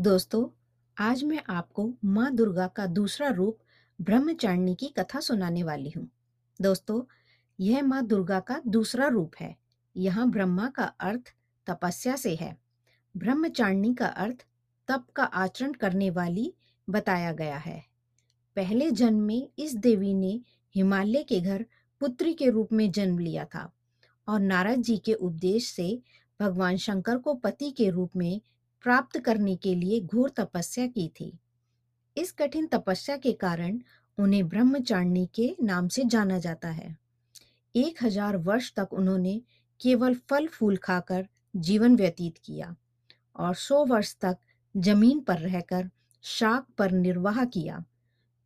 दोस्तों, 0.00 0.48
आज 0.98 1.24
मैं 1.24 1.42
आपको 1.48 1.94
माँ 2.04 2.34
दुर्गा 2.34 2.66
का 2.66 2.86
दूसरा 2.86 3.28
रूप, 3.28 3.58
ब्रह्मचारिणी 4.00 4.74
की 4.74 4.86
कथा 4.88 5.20
सुनाने 5.20 5.62
वाली 5.62 5.90
हूँ। 5.90 6.08
दोस्तों, 6.60 7.02
यह 7.60 7.82
माँ 7.82 8.06
दुर्गा 8.06 8.40
का 8.40 8.62
दूसरा 8.66 9.08
रूप 9.08 9.32
है। 9.40 9.56
यहाँ 9.96 10.30
ब्रह्मा 10.30 10.68
का 10.68 10.84
अर्थ 10.84 11.20
तपस्या 11.66 12.16
से 12.16 12.34
है। 12.34 12.56
ब्रह्मचारिणी 13.16 13.94
का 13.94 14.06
अर्थ 14.06 14.46
तप 14.88 15.06
का 15.16 15.24
आचरण 15.24 15.72
करने 15.72 16.10
वाली 16.10 16.54
बताया 16.90 17.32
गया 17.32 17.56
है। 17.56 17.84
पहले 18.56 18.90
जन्म 18.90 19.20
में 19.20 19.48
इस 19.58 19.74
देवी 19.74 20.14
ने 20.14 20.40
हिमालय 20.74 21.22
के 21.22 21.40
घर 21.40 21.66
पुत्री 22.00 22.34
के 22.34 22.50
रूप 22.50 22.72
में 22.72 22.90
जन्म 22.90 23.18
लिया 23.18 23.44
था 23.44 23.72
और 24.28 24.40
नारद 24.40 24.82
जी 24.82 24.98
के 24.98 25.12
उपदेश 25.12 25.68
से 25.68 26.02
भगवान 26.40 26.76
शंकर 26.76 27.18
को 27.18 27.34
पति 27.34 27.70
के 27.70 27.90
रूप 27.90 28.10
में 28.16 28.40
प्राप्त 28.84 29.18
करने 29.20 29.56
के 29.56 29.74
लिए 29.74 30.00
घोर 30.00 30.30
तपस्या 30.30 30.86
की 30.86 31.08
थी। 31.20 31.32
इस 32.16 32.32
कठिन 32.32 32.66
तपस्या 32.66 33.16
के 33.16 33.32
कारण 33.32 33.78
उन्हें 34.18 34.46
ब्रह्मचारिणी 34.48 35.26
के 35.34 35.54
नाम 35.62 35.88
से 35.88 36.04
जाना 36.04 36.38
जाता 36.38 36.68
है। 36.70 36.96
एक 37.74 38.02
हज़ार 38.02 38.36
वर्ष 38.38 38.72
तक 38.76 38.92
उन्होंने 38.92 39.40
केवल 39.80 40.14
फल 40.30 40.46
फूल 40.48 40.76
खाकर 40.76 41.26
जीवन 41.56 41.96
व्यतीत 41.96 42.38
किया 42.44 42.74
और 43.36 43.54
सौ 43.56 43.84
वर्ष 43.84 44.14
तक 44.20 44.38
ज़मीन 44.74 45.20
पर 45.20 45.38
रहकर 45.38 45.88
शाक 46.24 46.66
पर 46.78 46.90
निर्वाह 46.92 47.44
किया। 47.44 47.84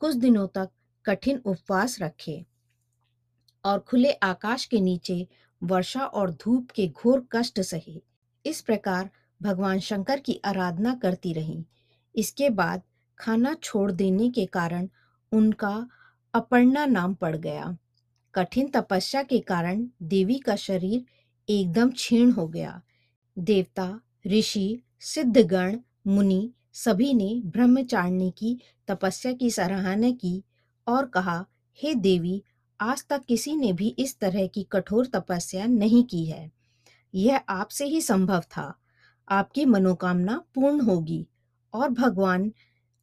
कुछ 0.00 0.14
दिनों 0.16 0.46
तक 0.48 0.70
कठिन 1.04 1.40
उपवास 1.46 2.00
रखे 2.02 2.44
और 3.64 3.78
खुले 3.80 4.12
आकाश 4.22 4.64
के 4.64 4.80
नीचे 4.80 5.26
वर्षा 5.62 6.04
और 6.04 6.30
धूप 6.34 6.70
के 6.70 6.86
घोर 6.88 7.26
कष्ट 7.32 7.60
सहे। 7.60 8.00
इस 8.44 8.60
प्रकार 8.60 9.10
भगवान 9.42 9.80
शंकर 9.80 10.20
की 10.20 10.40
आराधना 10.44 10.94
करती 10.94 11.32
रहीं। 11.32 11.64
इसके 12.16 12.50
बाद 12.50 12.82
खाना 13.18 13.54
छोड़ 13.54 13.92
देने 13.92 14.30
के 14.30 14.46
कारण 14.46 14.88
उनका 15.32 15.88
अपर्णा 16.34 16.86
नाम 16.86 17.14
पड़ 17.14 17.36
गया। 17.36 17.76
कठिन 18.34 18.68
तपस्या 18.68 19.22
के 19.22 19.38
कारण 19.38 19.88
देवी 20.02 20.38
का 20.38 20.56
शरीर 20.56 21.04
एकदम 21.48 21.90
क्षीण 21.90 22.30
हो 22.30 22.48
गया। 22.48 22.82
देवता, 23.38 24.00
ऋषि, 24.26 24.82
सिद्धगण, 25.00 25.78
मुनि 26.06 26.52
सभी 26.72 27.14
ने 27.14 27.42
ब्रह्मचारिणी 27.44 28.30
की 28.38 28.58
तपस्या 28.88 29.32
की 29.32 29.50
सराहना 29.50 30.10
की 30.10 30.42
और 30.88 31.06
कहा, 31.06 31.46
हे 31.82 31.94
देवी, 31.94 32.42
आज 32.80 33.04
तक 33.10 33.24
किसी 33.24 33.56
ने 33.56 33.72
भी 33.72 33.88
इस 33.88 34.18
तरह 34.18 34.46
की 34.46 34.66
कठोर 34.72 35.06
तपस्या 35.06 35.66
नहीं 35.66 36.04
की 36.04 36.24
है। 36.26 36.50
यह 37.14 37.36
आपसे 37.48 37.84
ही 37.84 38.00
संभव 38.00 38.40
था। 38.40 38.78
आपकी 39.28 39.64
मनोकामना 39.64 40.44
पूर्ण 40.54 40.80
होगी 40.80 41.26
और 41.74 41.88
भगवान 41.88 42.52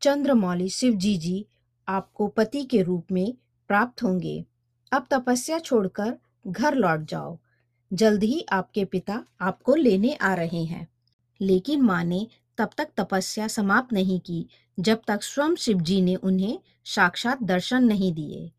चंद्रमौली 0.00 0.68
शिव 0.68 0.94
जी 0.94 1.16
जी 1.16 1.46
आपको 1.88 2.28
पति 2.28 2.64
के 2.64 2.82
रूप 2.82 3.06
में 3.12 3.34
प्राप्त 3.68 4.02
होंगे। 4.02 4.44
अब 4.92 5.06
तपस्या 5.10 5.58
छोड़कर 5.58 6.18
घर 6.46 6.74
लौट 6.74 7.00
जाओ। 7.00 7.38
जल्द 7.92 8.22
ही 8.22 8.46
आपके 8.52 8.84
पिता 8.84 9.24
आपको 9.40 9.74
लेने 9.74 10.14
आ 10.14 10.34
रहे 10.34 10.64
हैं। 10.64 10.88
लेकिन 11.40 11.82
माँ 11.82 12.04
ने 12.04 12.26
तब 12.58 12.70
तक 12.78 12.88
तपस्या 12.96 13.48
समाप्त 13.48 13.92
नहीं 13.92 14.20
की, 14.20 14.48
जब 14.80 15.00
तक 15.08 15.22
स्वयं 15.22 15.54
शिव 15.54 15.80
जी 15.80 16.00
ने 16.02 16.14
उन्हें 16.14 16.58
साक्षात 16.84 17.42
दर्शन 17.42 17.84
नहीं 17.84 18.12
दिए। 18.12 18.52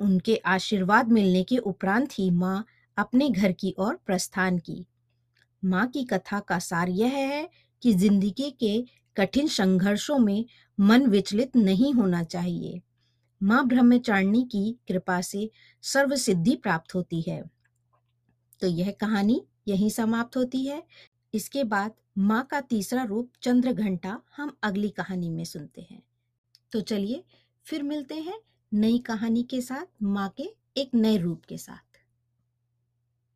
उनके 0.00 0.36
आशीर्वाद 0.36 1.08
मिलने 1.08 1.42
के 1.42 1.56
उपरांत 1.56 2.08
ही 2.12 2.30
माँ 2.30 2.66
अपने 2.96 3.30
घर 3.30 3.52
की 3.52 3.74
ओर 3.78 3.94
प्रस्थान 4.06 4.58
की। 4.58 4.86
माँ 5.62 5.86
की 5.86 6.04
कथा 6.04 6.40
का 6.40 6.58
सार 6.58 6.88
यह 6.88 7.16
है 7.16 7.48
कि 7.82 7.92
ज़िंदगी 7.94 8.50
के 8.50 8.80
कठिन 9.16 9.48
संघर्षों 9.48 10.18
में 10.18 10.44
मन 10.78 11.06
विचलित 11.06 11.56
नहीं 11.56 11.92
होना 11.94 12.22
चाहिए। 12.22 12.80
माँ 13.40 13.66
ब्रह्मचारिणी 13.66 14.42
की 14.42 14.72
कृपा 14.88 15.20
से 15.20 15.50
सर्व 15.82 16.16
सिद्धि 16.16 16.54
प्राप्त 16.56 16.94
होती 16.94 17.20
है। 17.20 17.42
तो 18.60 18.66
यह 18.66 18.90
कहानी 18.90 19.42
यहीं 19.68 19.90
समाप्त 19.90 20.36
होती 20.36 20.64
है। 20.66 20.82
इसके 21.34 21.64
बाद 21.64 21.92
माँ 22.18 22.42
का 22.50 22.60
तीसरा 22.60 23.02
रूप 23.02 23.30
चंद्र 23.42 23.72
घंटा 23.72 24.20
हम 24.36 24.56
अगली 24.62 24.88
कहानी 24.88 25.30
में 25.30 25.44
सुनते 25.44 25.86
हैं। 25.90 26.02
तो 26.72 26.80
चलिए 26.80 27.24
फिर 27.66 27.82
मिलते 27.82 28.14
हैं 28.14 28.40
नई 28.72 28.98
कहानी 28.98 29.42
के 29.42 29.60
साथ, 29.60 29.86
माँ 30.02 30.34
के 30.36 30.54
एक 30.76 30.90
नए 30.94 31.16
रूप 31.16 31.44
के 31.44 31.58
साथ। 31.58 31.87